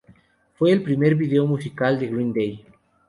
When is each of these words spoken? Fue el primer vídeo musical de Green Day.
Fue 0.55 0.71
el 0.71 0.81
primer 0.81 1.13
vídeo 1.13 1.45
musical 1.45 1.99
de 1.99 2.07
Green 2.07 2.33
Day. 2.33 2.65